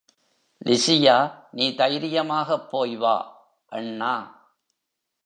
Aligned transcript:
லிசியா, 0.65 1.33
நீ 1.51 1.75
தைரியமாக 1.75 2.59
போய் 2.59 2.97
வா 2.97 3.15
அண்ணா. 3.67 4.45